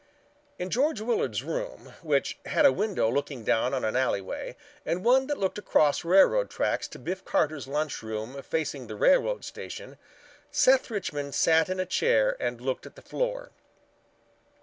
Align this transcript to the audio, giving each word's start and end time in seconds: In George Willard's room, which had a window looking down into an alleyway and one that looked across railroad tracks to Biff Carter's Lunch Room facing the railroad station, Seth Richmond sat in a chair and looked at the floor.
In 0.57 0.71
George 0.71 0.99
Willard's 0.99 1.43
room, 1.43 1.93
which 2.01 2.39
had 2.47 2.65
a 2.65 2.71
window 2.73 3.07
looking 3.07 3.43
down 3.43 3.71
into 3.71 3.87
an 3.87 3.95
alleyway 3.95 4.55
and 4.83 5.05
one 5.05 5.27
that 5.27 5.37
looked 5.37 5.59
across 5.59 6.03
railroad 6.03 6.49
tracks 6.49 6.87
to 6.87 6.97
Biff 6.97 7.23
Carter's 7.23 7.67
Lunch 7.67 8.01
Room 8.01 8.41
facing 8.41 8.87
the 8.87 8.95
railroad 8.95 9.45
station, 9.45 9.99
Seth 10.49 10.89
Richmond 10.89 11.35
sat 11.35 11.69
in 11.69 11.79
a 11.79 11.85
chair 11.85 12.35
and 12.39 12.59
looked 12.59 12.87
at 12.87 12.95
the 12.95 13.03
floor. 13.03 13.51